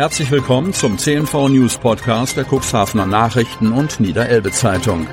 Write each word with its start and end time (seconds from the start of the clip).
Herzlich 0.00 0.30
willkommen 0.30 0.72
zum 0.72 0.96
CNV 0.96 1.50
News 1.50 1.76
Podcast 1.76 2.34
der 2.34 2.46
Cuxhavener 2.46 3.04
Nachrichten 3.04 3.70
und 3.70 4.00
Niederelbe 4.00 4.50
Zeitung. 4.50 5.06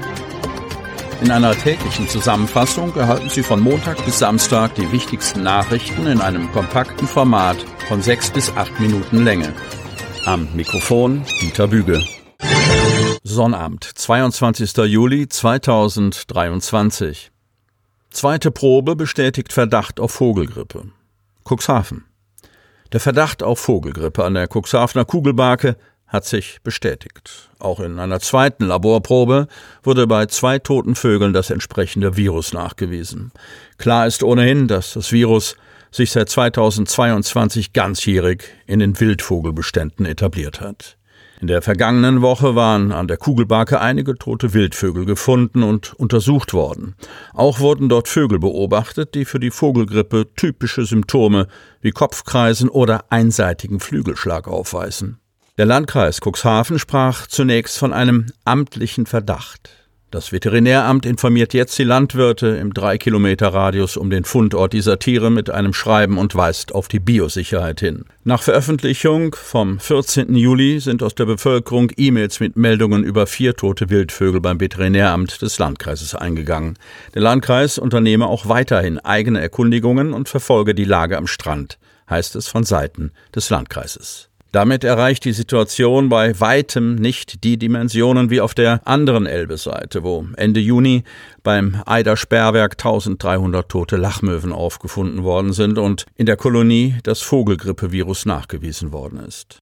In 1.22 1.30
einer 1.30 1.54
täglichen 1.58 2.08
Zusammenfassung 2.08 2.96
erhalten 2.96 3.30
Sie 3.30 3.44
von 3.44 3.60
Montag 3.60 4.06
bis 4.06 4.20
Samstag 4.20 4.76
die 4.76 4.90
wichtigsten 4.94 5.44
Nachrichten 5.44 6.08
in 6.08 6.22
einem 6.22 6.50
kompakten 6.54 7.06
Format 7.06 7.58
von 7.90 8.02
sechs 8.02 8.32
bis 8.32 8.50
acht 8.56 8.80
Minuten 8.80 9.26
Länge. 9.26 9.52
Am 10.26 10.48
Mikrofon 10.56 11.26
Dieter 11.42 11.68
Büge. 11.68 12.02
Sonnabend, 13.24 13.84
22. 13.84 14.74
Juli 14.86 15.28
2023. 15.28 17.34
Zweite 18.10 18.52
Probe 18.52 18.96
bestätigt 18.96 19.52
Verdacht 19.52 20.00
auf 20.00 20.12
Vogelgrippe. 20.12 20.94
Cuxhaven. 21.44 22.06
Der 22.94 23.00
Verdacht 23.00 23.44
auf 23.44 23.60
Vogelgrippe 23.60 24.24
an 24.24 24.34
der 24.34 24.48
Cuxhavener 24.48 25.04
Kugelbarke 25.04 25.76
hat 26.08 26.26
sich 26.26 26.60
bestätigt. 26.64 27.50
Auch 27.60 27.82
in 27.82 28.00
einer 28.00 28.22
zweiten 28.22 28.66
Laborprobe 28.66 29.48
wurde 29.84 30.08
bei 30.08 30.26
zwei 30.28 30.58
toten 30.58 30.96
Vögeln 30.96 31.34
das 31.34 31.50
entsprechende 31.50 32.16
Virus 32.16 32.54
nachgewiesen. 32.54 33.32
Klar 33.78 34.08
ist 34.08 34.24
ohnehin, 34.24 34.70
dass 34.70 34.94
das 34.94 35.12
Virus 35.12 35.58
sich 35.92 36.12
seit 36.12 36.30
2022 36.30 37.74
ganzjährig 37.74 38.44
in 38.68 38.80
den 38.80 38.98
Wildvogelbeständen 38.98 40.06
etabliert 40.06 40.62
hat. 40.62 40.98
In 41.40 41.48
der 41.48 41.62
vergangenen 41.62 42.24
Woche 42.24 42.56
waren 42.56 42.92
an 42.92 43.08
der 43.08 43.18
Kugelbarke 43.18 43.80
einige 43.80 44.16
tote 44.16 44.56
Wildvögel 44.56 45.06
gefunden 45.06 45.62
und 45.62 45.94
untersucht 45.94 46.52
worden. 46.54 46.96
Auch 47.34 47.60
wurden 47.60 47.90
dort 47.90 48.08
Vögel 48.08 48.40
beobachtet, 48.40 49.14
die 49.14 49.24
für 49.24 49.40
die 49.40 49.52
Vogelgrippe 49.52 50.34
typische 50.36 50.86
Symptome 50.86 51.48
wie 51.80 51.92
Kopfkreisen 51.92 52.70
oder 52.70 53.06
einseitigen 53.12 53.80
Flügelschlag 53.80 54.48
aufweisen. 54.48 55.20
Der 55.60 55.68
Landkreis 55.68 56.22
Cuxhaven 56.22 56.80
sprach 56.80 57.28
zunächst 57.28 57.78
von 57.78 57.94
einem 57.94 58.28
amtlichen 58.44 59.06
Verdacht. 59.06 59.77
Das 60.10 60.32
Veterinäramt 60.32 61.06
informiert 61.06 61.54
jetzt 61.54 61.78
die 61.78 61.84
Landwirte 61.84 62.48
im 62.48 62.74
drei 62.74 62.98
Kilometer 62.98 63.50
Radius 63.50 63.98
um 63.98 64.10
den 64.10 64.24
Fundort 64.24 64.72
dieser 64.72 65.00
Tiere 65.00 65.30
mit 65.30 65.50
einem 65.50 65.74
Schreiben 65.74 66.18
und 66.18 66.34
weist 66.34 66.74
auf 66.74 66.88
die 66.88 67.02
Biosicherheit 67.02 67.82
hin. 67.82 68.06
Nach 68.24 68.42
Veröffentlichung 68.42 69.36
vom 69.36 69.82
14. 69.82 70.34
Juli 70.34 70.80
sind 70.80 71.04
aus 71.04 71.14
der 71.14 71.26
Bevölkerung 71.26 71.92
E-Mails 71.98 72.40
mit 72.40 72.56
Meldungen 72.56 73.04
über 73.04 73.28
vier 73.28 73.54
tote 73.54 73.90
Wildvögel 73.90 74.40
beim 74.40 74.62
Veterinäramt 74.62 75.42
des 75.42 75.60
Landkreises 75.60 76.16
eingegangen. 76.16 76.80
Der 77.14 77.22
Landkreis 77.22 77.78
unternehme 77.78 78.28
auch 78.28 78.48
weiterhin 78.48 79.00
eigene 79.00 79.42
Erkundigungen 79.42 80.14
und 80.14 80.30
verfolge 80.30 80.74
die 80.74 80.86
Lage 80.86 81.18
am 81.18 81.28
Strand, 81.28 81.80
heißt 82.10 82.38
es 82.38 82.48
von 82.48 82.64
Seiten 82.64 83.12
des 83.36 83.50
Landkreises. 83.50 84.30
Damit 84.58 84.84
erreicht 84.84 85.24
die 85.24 85.34
Situation 85.34 86.10
bei 86.10 86.40
weitem 86.40 86.96
nicht 86.96 87.44
die 87.44 87.58
Dimensionen 87.60 88.32
wie 88.32 88.42
auf 88.42 88.56
der 88.56 88.82
anderen 88.88 89.28
Elbe-Seite, 89.28 90.02
wo 90.02 90.26
Ende 90.36 90.60
Juni 90.60 91.04
beim 91.44 91.84
Eider 91.86 92.18
Sperrwerk 92.18 92.72
1300 92.72 93.70
tote 93.70 93.98
Lachmöwen 93.98 94.52
aufgefunden 94.52 95.24
worden 95.24 95.54
sind 95.54 95.78
und 95.78 96.08
in 96.16 96.26
der 96.26 96.38
Kolonie 96.38 96.96
das 97.04 97.22
Vogelgrippevirus 97.22 98.26
nachgewiesen 98.26 98.92
worden 98.92 99.20
ist. 99.20 99.60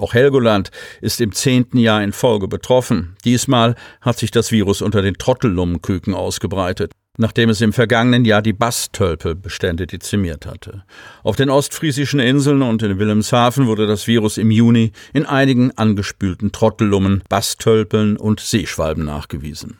Auch 0.00 0.14
Helgoland 0.14 0.70
ist 1.02 1.20
im 1.20 1.32
zehnten 1.32 1.76
Jahr 1.76 2.02
in 2.02 2.12
Folge 2.12 2.48
betroffen. 2.48 3.16
Diesmal 3.26 3.74
hat 4.00 4.16
sich 4.16 4.30
das 4.30 4.50
Virus 4.50 4.80
unter 4.80 5.02
den 5.02 5.18
Trottellummenküken 5.18 6.14
ausgebreitet 6.14 6.92
nachdem 7.18 7.50
es 7.50 7.60
im 7.60 7.74
vergangenen 7.74 8.24
Jahr 8.24 8.40
die 8.40 8.54
Basstölpelbestände 8.54 9.86
dezimiert 9.86 10.46
hatte. 10.46 10.84
Auf 11.22 11.36
den 11.36 11.50
ostfriesischen 11.50 12.20
Inseln 12.20 12.62
und 12.62 12.82
in 12.82 12.98
Wilhelmshaven 12.98 13.66
wurde 13.66 13.86
das 13.86 14.06
Virus 14.06 14.38
im 14.38 14.50
Juni 14.50 14.92
in 15.12 15.26
einigen 15.26 15.76
angespülten 15.76 16.52
Trottellummen, 16.52 17.22
Basstölpeln 17.28 18.16
und 18.16 18.40
Seeschwalben 18.40 19.04
nachgewiesen. 19.04 19.78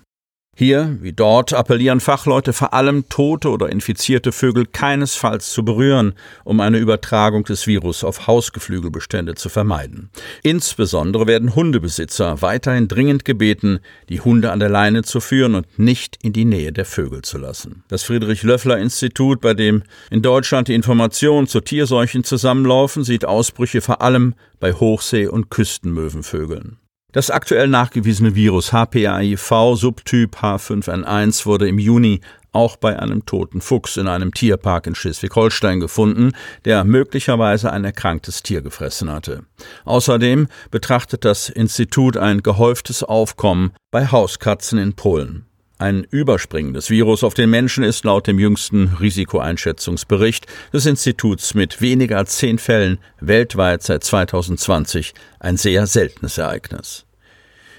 Hier, 0.61 0.99
wie 1.01 1.13
dort, 1.13 1.53
appellieren 1.53 2.01
Fachleute 2.01 2.53
vor 2.53 2.75
allem 2.75 3.09
tote 3.09 3.49
oder 3.51 3.71
infizierte 3.71 4.33
Vögel 4.33 4.67
keinesfalls 4.67 5.53
zu 5.53 5.65
berühren, 5.65 6.15
um 6.43 6.59
eine 6.59 6.79
Übertragung 6.79 7.45
des 7.45 7.69
Virus 7.69 8.03
auf 8.03 8.27
Hausgeflügelbestände 8.27 9.37
zu 9.37 9.51
vermeiden. 9.51 10.11
Insbesondere 10.43 11.29
werden 11.29 11.55
Hundebesitzer 11.55 12.43
weiterhin 12.43 12.89
dringend 12.89 13.25
gebeten, 13.25 13.79
die 14.09 14.21
Hunde 14.21 14.51
an 14.51 14.59
der 14.59 14.69
Leine 14.69 15.05
zu 15.05 15.21
führen 15.21 15.55
und 15.55 15.79
nicht 15.79 16.19
in 16.25 16.33
die 16.33 16.45
Nähe 16.45 16.73
der 16.73 16.87
Vögel 16.87 17.23
zu 17.23 17.39
lassen. 17.39 17.85
Das 17.87 18.03
Friedrich-Löffler-Institut, 18.03 19.41
bei 19.41 19.55
dem 19.55 19.85
in 20.11 20.23
Deutschland 20.23 20.67
die 20.67 20.75
Informationen 20.75 21.47
zu 21.47 21.61
Tierseuchen 21.61 22.25
zusammenlaufen, 22.25 23.05
sieht 23.05 23.25
Ausbrüche 23.25 23.81
vor 23.81 24.03
allem 24.03 24.35
bei 24.59 24.73
Hochsee- 24.73 25.29
und 25.29 25.51
Küstenmöwenvögeln. 25.51 26.79
Das 27.11 27.31
aktuell 27.31 27.69
nachgewiesene 27.69 28.35
Virus 28.35 28.71
HPAIV 28.71 29.77
Subtyp 29.77 30.37
H5N1 30.37 31.47
wurde 31.47 31.67
im 31.67 31.79
Juni 31.79 32.21
auch 32.53 32.77
bei 32.77 32.99
einem 32.99 33.25
toten 33.25 33.63
Fuchs 33.63 33.97
in 33.97 34.09
einem 34.09 34.35
Tierpark 34.35 34.87
in 34.87 34.95
Schleswig-Holstein 34.95 35.81
gefunden, 35.81 36.33
der 36.67 36.85
möglicherweise 36.85 37.73
ein 37.73 37.85
erkranktes 37.85 38.43
Tier 38.43 38.61
gefressen 38.61 39.11
hatte. 39.11 39.45
Außerdem 39.87 40.49
betrachtet 40.71 41.25
das 41.25 41.49
Institut 41.49 42.19
ein 42.19 42.43
gehäuftes 42.43 43.03
Aufkommen 43.03 43.73
bei 43.91 44.07
Hauskatzen 44.07 44.79
in 44.79 44.93
Polen. 44.93 45.48
Ein 45.81 46.05
überspringendes 46.11 46.91
Virus 46.91 47.23
auf 47.23 47.35
den 47.35 47.51
Menschen 47.51 47.85
ist 47.85 48.05
laut 48.05 48.27
dem 48.27 48.41
jüngsten 48.41 48.97
Risikoeinschätzungsbericht 48.99 50.47
des 50.73 50.87
Instituts 50.87 51.55
mit 51.55 51.81
weniger 51.81 52.19
als 52.19 52.37
zehn 52.37 52.59
Fällen 52.59 52.99
weltweit 53.21 53.85
seit 53.85 54.03
2020 54.03 55.15
ein 55.39 55.57
sehr 55.57 55.87
seltenes 55.87 56.37
Ereignis. 56.37 57.08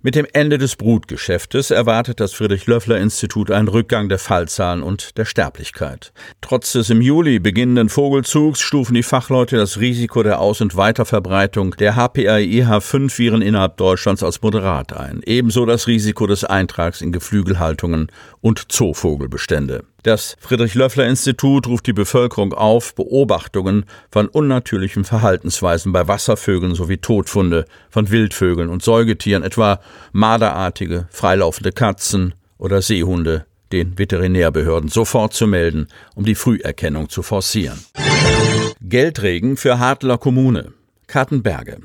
Mit 0.02 0.16
dem 0.16 0.26
Ende 0.32 0.58
des 0.58 0.78
Brutgeschäftes 0.78 1.72
erwartet 1.72 2.22
das 2.22 2.32
Friedrich-Löffler-Institut 2.32 3.52
einen 3.52 3.68
Rückgang 3.68 4.08
der 4.08 4.18
Fallzahlen 4.18 4.82
und 4.82 5.18
der 5.18 5.26
Sterblichkeit. 5.26 6.14
Trotz 6.40 6.72
des 6.72 6.90
im 6.90 7.02
Juli 7.02 7.40
beginnenden 7.40 7.90
Vogelzugs 7.90 8.62
stufen 8.62 8.94
die 8.94 9.04
Fachleute 9.04 9.58
das 9.58 9.82
Risiko 9.82 10.24
der 10.24 10.40
Aus- 10.40 10.62
und 10.62 10.78
Weiterverbreitung 10.78 11.76
der 11.76 11.98
HPAI-H5-Viren 11.98 13.42
innerhalb 13.42 13.76
Deutschlands 13.76 14.24
als 14.24 14.42
moderat 14.42 14.94
ein. 14.94 15.20
Ebenso 15.26 15.66
das 15.66 15.88
Risiko 15.88 16.28
des 16.28 16.46
Eintrags 16.46 17.02
in 17.02 17.12
Geflügelhaltungen 17.12 18.08
und 18.42 18.72
Zoovogelbestände. 18.72 19.84
Das 20.04 20.38
Friedrich-Löffler-Institut 20.40 21.68
ruft 21.68 21.88
die 21.88 21.94
Bevölkerung 21.94 22.54
auf, 22.54 22.96
Beobachtungen 22.96 23.86
von 24.12 24.28
unnatürlichen 24.28 25.04
Verhaltensweisen 25.04 25.92
bei 25.92 26.08
Wasservögeln 26.08 26.76
sowie 26.76 26.98
Todfunde 26.98 27.66
von 27.90 28.10
Wildvögeln 28.10 28.70
und 28.70 28.82
Säugetieren, 28.82 29.44
etwa 29.44 29.80
marderartige, 30.12 31.08
freilaufende 31.12 31.72
Katzen 31.72 32.34
oder 32.58 32.82
Seehunde, 32.82 33.46
den 33.72 33.98
Veterinärbehörden 33.98 34.90
sofort 34.90 35.34
zu 35.34 35.46
melden, 35.46 35.88
um 36.16 36.26
die 36.26 36.36
Früherkennung 36.36 37.10
zu 37.10 37.22
forcieren. 37.22 37.80
Geldregen 38.82 39.58
für 39.58 39.80
Hartler 39.80 40.18
Kommune. 40.18 40.74
Kartenberge. 41.09 41.80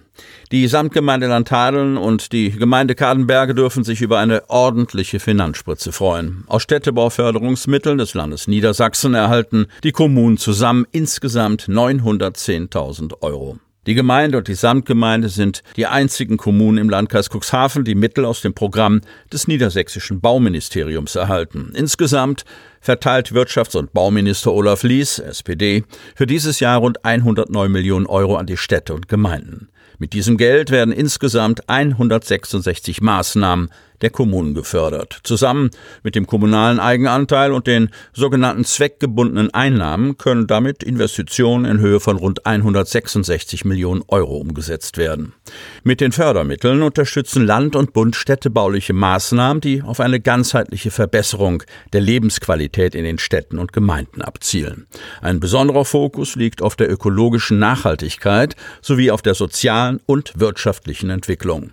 Die 0.53 0.69
Samtgemeinde 0.69 1.27
Landhadeln 1.27 1.97
und 1.97 2.33
die 2.33 2.53
Gemeinde 2.53 2.95
Kartenberge 2.95 3.55
dürfen 3.55 3.83
sich 3.83 4.03
über 4.03 4.21
eine 4.21 4.49
ordentliche 4.49 5.19
Finanzspritze 5.19 5.91
freuen. 5.91 6.45
Aus 6.47 6.63
Städtebauförderungsmitteln 6.63 7.99
des 7.99 8.15
Landes 8.15 8.47
Niedersachsen 8.47 9.15
erhalten 9.15 9.67
die 9.83 9.93
Kommunen 9.93 10.37
zusammen 10.37 10.87
insgesamt 10.93 11.63
910.000 11.63 13.23
Euro. 13.23 13.59
Die 13.87 13.95
Gemeinde 13.95 14.39
und 14.39 14.49
die 14.49 14.55
Samtgemeinde 14.55 15.29
sind 15.29 15.63
die 15.77 15.87
einzigen 15.87 16.39
Kommunen 16.39 16.79
im 16.79 16.89
Landkreis 16.89 17.29
Cuxhaven, 17.29 17.85
die 17.85 17.95
Mittel 17.95 18.25
aus 18.25 18.41
dem 18.41 18.55
Programm 18.55 19.03
des 19.31 19.47
niedersächsischen 19.47 20.21
Bauministeriums 20.21 21.17
erhalten. 21.17 21.73
Insgesamt 21.75 22.45
verteilt 22.85 23.33
Wirtschafts- 23.33 23.77
und 23.77 23.95
Bauminister 23.95 24.53
Olaf 24.53 24.83
Lies, 24.83 25.19
SPD, 25.19 25.85
für 26.15 26.27
dieses 26.27 26.61
Jahr 26.61 26.79
rund 26.79 27.03
109 27.05 27.73
Millionen 27.73 28.07
Euro 28.07 28.37
an 28.37 28.47
die 28.47 28.59
Städte 28.59 28.93
und 28.93 29.09
Gemeinden. 29.09 29.69
Mit 29.99 30.13
diesem 30.13 30.37
Geld 30.37 30.71
werden 30.71 30.93
insgesamt 30.93 31.69
166 31.69 33.01
Maßnahmen 33.01 33.71
der 34.01 34.11
Kommunen 34.11 34.55
gefördert. 34.55 35.21
Zusammen 35.23 35.71
mit 36.03 36.15
dem 36.15 36.27
kommunalen 36.27 36.81
Eigenanteil 36.81 37.53
und 37.53 37.67
den 37.67 37.89
sogenannten 38.13 38.65
zweckgebundenen 38.65 39.55
Einnahmen 39.55 40.19
können 40.19 40.47
damit 40.47 40.83
Investitionen 40.83 41.65
in 41.65 41.79
Höhe 41.79 42.01
von 42.01 42.17
rund 42.17 42.45
166 42.45 43.65
Millionen 43.65 44.03
Euro 44.09 44.37
umgesetzt 44.37 44.99
werden. 44.99 45.33
Mit 45.85 46.01
den 46.01 46.13
Fördermitteln 46.13 46.83
unterstützen 46.83 47.47
Land 47.47 47.77
und 47.77 47.93
Bund 47.95 48.17
städtebauliche 48.17 48.93
Maßnahmen, 48.93 49.61
die 49.61 49.83
auf 49.83 50.01
eine 50.01 50.21
ganzheitliche 50.21 50.91
Verbesserung 50.91 51.63
der 51.93 52.01
Lebensqualität 52.01 52.74
in 52.77 53.05
den 53.05 53.19
Städten 53.19 53.59
und 53.59 53.73
Gemeinden 53.73 54.23
abzielen. 54.23 54.87
Ein 55.21 55.41
besonderer 55.41 55.85
Fokus 55.85 56.35
liegt 56.35 56.63
auf 56.63 56.77
der 56.77 56.91
ökologischen 56.91 57.59
Nachhaltigkeit 57.59 58.57
sowie 58.83 59.11
auf 59.11 59.23
der 59.23 59.35
sozialen 59.35 60.01
und 60.07 60.33
wirtschaftlichen 60.39 61.11
Entwicklung. 61.11 61.73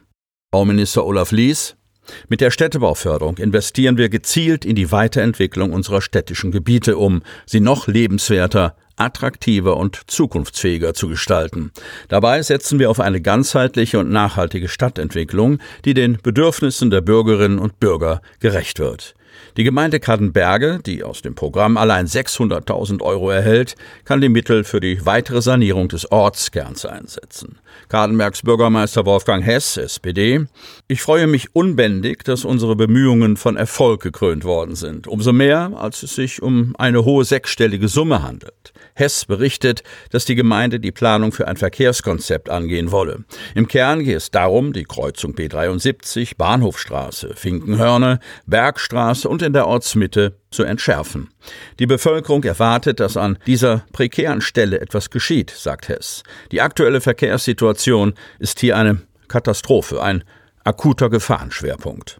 Bauminister 0.51 1.05
Olaf 1.05 1.31
Lies 1.31 1.75
mit 2.27 2.41
der 2.41 2.51
Städtebauförderung 2.51 3.37
investieren 3.37 3.97
wir 3.97 4.09
gezielt 4.09 4.65
in 4.65 4.75
die 4.75 4.91
Weiterentwicklung 4.91 5.71
unserer 5.71 6.01
städtischen 6.01 6.51
Gebiete, 6.51 6.97
um 6.97 7.21
sie 7.45 7.59
noch 7.59 7.87
lebenswerter, 7.87 8.75
attraktiver 8.95 9.77
und 9.77 10.01
zukunftsfähiger 10.07 10.93
zu 10.93 11.07
gestalten. 11.07 11.71
Dabei 12.07 12.41
setzen 12.41 12.79
wir 12.79 12.89
auf 12.89 12.99
eine 12.99 13.21
ganzheitliche 13.21 13.99
und 13.99 14.09
nachhaltige 14.09 14.67
Stadtentwicklung, 14.67 15.59
die 15.85 15.93
den 15.93 16.17
Bedürfnissen 16.21 16.89
der 16.89 17.01
Bürgerinnen 17.01 17.59
und 17.59 17.79
Bürger 17.79 18.21
gerecht 18.39 18.79
wird. 18.79 19.15
Die 19.57 19.63
Gemeinde 19.63 19.99
Kadenberge, 19.99 20.79
die 20.85 21.03
aus 21.03 21.21
dem 21.21 21.35
Programm 21.35 21.77
allein 21.77 22.07
600.000 22.07 23.01
Euro 23.01 23.29
erhält, 23.29 23.75
kann 24.05 24.21
die 24.21 24.29
Mittel 24.29 24.63
für 24.63 24.79
die 24.79 25.05
weitere 25.05 25.41
Sanierung 25.41 25.89
des 25.89 26.11
Ortskerns 26.11 26.85
einsetzen. 26.85 27.59
Kadenbergs 27.89 28.43
Bürgermeister 28.43 29.05
Wolfgang 29.05 29.43
Hess, 29.43 29.77
SPD. 29.77 30.45
Ich 30.87 31.01
freue 31.01 31.27
mich 31.27 31.55
unbändig, 31.55 32.23
dass 32.23 32.45
unsere 32.45 32.75
Bemühungen 32.75 33.37
von 33.37 33.57
Erfolg 33.57 34.01
gekrönt 34.01 34.43
worden 34.43 34.75
sind. 34.75 35.07
Umso 35.07 35.33
mehr, 35.33 35.71
als 35.75 36.03
es 36.03 36.15
sich 36.15 36.41
um 36.41 36.75
eine 36.77 37.03
hohe 37.03 37.25
sechsstellige 37.25 37.87
Summe 37.87 38.23
handelt. 38.23 38.73
Hess 38.93 39.25
berichtet, 39.25 39.83
dass 40.11 40.25
die 40.25 40.35
Gemeinde 40.35 40.79
die 40.79 40.91
Planung 40.91 41.31
für 41.31 41.47
ein 41.47 41.57
Verkehrskonzept 41.57 42.49
angehen 42.49 42.91
wolle. 42.91 43.23
Im 43.55 43.67
Kern 43.67 44.03
geht 44.03 44.17
es 44.17 44.31
darum, 44.31 44.73
die 44.73 44.83
Kreuzung 44.83 45.33
B73, 45.33 46.37
Bahnhofstraße, 46.37 47.33
Finkenhörne, 47.35 48.19
Bergstraße 48.45 49.27
und 49.31 49.41
in 49.41 49.53
der 49.53 49.65
Ortsmitte 49.65 50.35
zu 50.51 50.63
entschärfen. 50.63 51.29
Die 51.79 51.87
Bevölkerung 51.87 52.43
erwartet, 52.43 52.99
dass 52.99 53.15
an 53.15 53.37
dieser 53.47 53.85
prekären 53.93 54.41
Stelle 54.41 54.81
etwas 54.81 55.09
geschieht, 55.09 55.51
sagt 55.51 55.87
Hess. 55.87 56.23
Die 56.51 56.59
aktuelle 56.59 56.99
Verkehrssituation 56.99 58.13
ist 58.39 58.59
hier 58.59 58.75
eine 58.75 58.99
Katastrophe, 59.29 60.03
ein 60.03 60.25
akuter 60.65 61.09
Gefahrenschwerpunkt. 61.09 62.19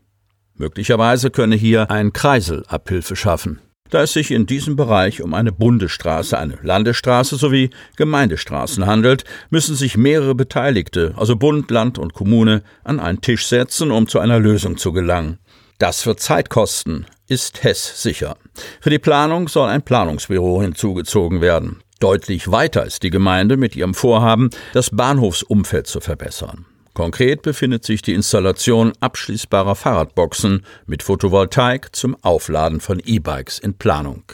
Möglicherweise 0.56 1.32
könne 1.32 1.58
hier 1.58 1.92
ein 1.92 2.14
Kreisel 2.14 2.64
Abhilfe 2.68 3.18
schaffen. 3.18 3.60
Da 3.90 4.04
es 4.04 4.14
sich 4.14 4.32
in 4.32 4.46
diesem 4.46 4.78
Bereich 4.78 5.22
um 5.22 5.34
eine 5.34 5.52
Bundesstraße, 5.52 6.38
eine 6.38 6.60
Landesstraße 6.62 7.36
sowie 7.36 7.72
Gemeindestraßen 7.98 8.86
handelt, 8.86 9.26
müssen 9.50 9.76
sich 9.76 9.98
mehrere 9.98 10.34
Beteiligte, 10.34 11.14
also 11.18 11.36
Bund, 11.36 11.70
Land 11.72 12.00
und 12.00 12.14
Kommune, 12.14 12.64
an 12.86 13.02
einen 13.02 13.20
Tisch 13.20 13.48
setzen, 13.48 13.92
um 13.92 14.08
zu 14.08 14.20
einer 14.20 14.40
Lösung 14.40 14.78
zu 14.78 14.94
gelangen. 14.94 15.40
Das 15.82 16.06
wird 16.06 16.20
Zeit 16.20 16.52
kosten, 16.52 17.08
ist 17.28 17.64
Hess 17.64 18.04
sicher. 18.04 18.38
Für 18.82 18.92
die 18.92 19.00
Planung 19.00 19.48
soll 19.48 19.68
ein 19.68 19.82
Planungsbüro 19.82 20.62
hinzugezogen 20.62 21.42
werden. 21.42 21.82
Deutlich 22.00 22.52
weiter 22.52 22.86
ist 22.86 23.02
die 23.02 23.10
Gemeinde 23.10 23.58
mit 23.58 23.76
ihrem 23.76 23.96
Vorhaben, 23.96 24.52
das 24.74 24.92
Bahnhofsumfeld 24.92 25.88
zu 25.88 26.00
verbessern. 26.00 26.68
Konkret 26.94 27.42
befindet 27.42 27.84
sich 27.84 28.04
die 28.04 28.14
Installation 28.14 28.94
abschließbarer 29.00 29.74
Fahrradboxen 29.74 30.68
mit 30.86 31.02
Photovoltaik 31.02 31.96
zum 31.96 32.16
Aufladen 32.22 32.80
von 32.80 33.02
E-Bikes 33.04 33.58
in 33.58 33.74
Planung. 33.74 34.26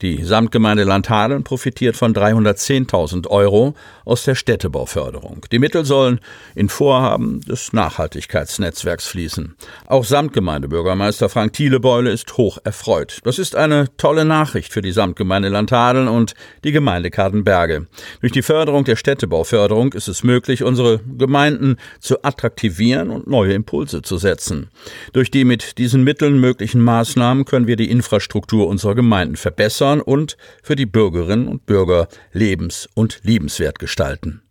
Die 0.00 0.22
Samtgemeinde 0.22 0.84
Landhadeln 0.84 1.42
profitiert 1.42 1.96
von 1.96 2.14
310.000 2.14 3.26
Euro 3.26 3.74
aus 4.04 4.22
der 4.22 4.36
Städtebauförderung. 4.36 5.44
Die 5.50 5.58
Mittel 5.58 5.84
sollen 5.84 6.20
in 6.54 6.68
Vorhaben 6.68 7.40
des 7.40 7.72
Nachhaltigkeitsnetzwerks 7.72 9.08
fließen. 9.08 9.56
Auch 9.86 10.04
Samtgemeindebürgermeister 10.04 11.28
Frank 11.28 11.54
Thielebeule 11.54 12.12
ist 12.12 12.36
hoch 12.36 12.58
erfreut. 12.62 13.18
Das 13.24 13.40
ist 13.40 13.56
eine 13.56 13.86
tolle 13.96 14.24
Nachricht 14.24 14.72
für 14.72 14.82
die 14.82 14.92
Samtgemeinde 14.92 15.48
Landhadeln 15.48 16.06
und 16.06 16.34
die 16.62 16.70
Gemeinde 16.70 17.10
Kadenberge. 17.10 17.88
Durch 18.20 18.32
die 18.32 18.42
Förderung 18.42 18.84
der 18.84 18.96
Städtebauförderung 18.96 19.94
ist 19.94 20.06
es 20.06 20.22
möglich, 20.22 20.62
unsere 20.62 21.00
Gemeinden 21.00 21.76
zu 21.98 22.22
attraktivieren 22.22 23.10
und 23.10 23.26
neue 23.26 23.52
Impulse 23.52 24.02
zu 24.02 24.16
setzen. 24.16 24.68
Durch 25.12 25.32
die 25.32 25.44
mit 25.44 25.76
diesen 25.78 26.04
Mitteln 26.04 26.38
möglichen 26.38 26.82
Maßnahmen 26.82 27.44
können 27.46 27.66
wir 27.66 27.76
die 27.76 27.90
Infrastruktur 27.90 28.68
unserer 28.68 28.94
Gemeinden 28.94 29.34
verbessern 29.34 29.87
verbessern 29.88 30.00
und 30.00 30.36
für 30.62 30.76
die 30.76 30.86
Bürgerinnen 30.86 31.48
und 31.48 31.66
Bürger 31.66 32.08
lebens- 32.32 32.88
und 32.94 33.20
liebenswert 33.22 33.78
gestalten. 33.78 34.42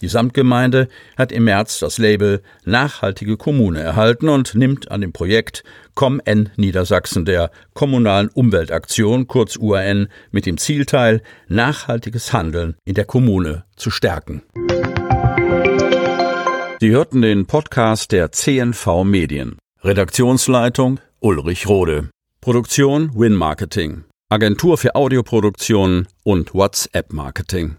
Die 0.00 0.08
Samtgemeinde 0.08 0.86
hat 1.16 1.32
im 1.32 1.44
März 1.44 1.80
das 1.80 1.98
Label 1.98 2.40
Nachhaltige 2.64 3.36
Kommune 3.36 3.80
erhalten 3.80 4.28
und 4.28 4.54
nimmt 4.54 4.92
an 4.92 5.00
dem 5.00 5.12
Projekt 5.12 5.64
ComN 5.96 6.50
Niedersachsen 6.56 7.24
der 7.24 7.50
Kommunalen 7.74 8.28
Umweltaktion, 8.28 9.26
kurz 9.26 9.56
UAN, 9.56 10.06
mit 10.30 10.46
dem 10.46 10.56
Zielteil, 10.56 11.20
nachhaltiges 11.48 12.32
Handeln 12.32 12.76
in 12.84 12.94
der 12.94 13.06
Kommune 13.06 13.64
zu 13.74 13.90
stärken. 13.90 14.42
Sie 16.80 16.90
hörten 16.90 17.22
den 17.22 17.46
Podcast 17.46 18.12
der 18.12 18.30
CNV 18.30 19.02
Medien. 19.02 19.58
Redaktionsleitung 19.82 21.00
Ulrich 21.18 21.66
Rode. 21.66 22.08
Produktion 22.40 23.10
Win 23.16 23.34
Marketing. 23.34 24.04
Agentur 24.30 24.76
für 24.76 24.94
Audioproduktion 24.94 26.06
und 26.22 26.52
WhatsApp-Marketing. 26.52 27.78